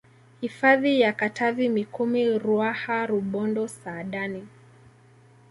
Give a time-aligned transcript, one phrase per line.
[0.41, 4.47] Hifadhi za Katavi Mikumi Ruaha Rubondo Saadani